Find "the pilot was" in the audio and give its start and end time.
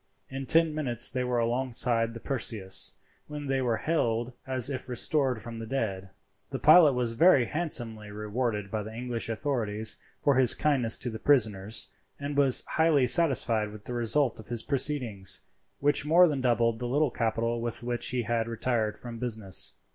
6.49-7.13